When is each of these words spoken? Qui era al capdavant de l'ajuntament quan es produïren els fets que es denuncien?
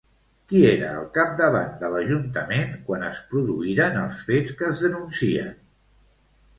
Qui 0.53 0.61
era 0.69 0.87
al 1.01 1.05
capdavant 1.17 1.75
de 1.83 1.91
l'ajuntament 1.97 2.73
quan 2.89 3.05
es 3.11 3.23
produïren 3.35 4.03
els 4.07 4.27
fets 4.33 4.59
que 4.63 4.71
es 4.75 4.85
denuncien? 4.89 5.59